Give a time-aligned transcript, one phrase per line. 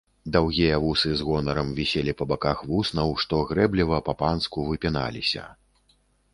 [0.35, 5.43] Даўгія вусы з гонарам віселі па баках вуснаў, што грэбліва, па-панску, выпіналіся.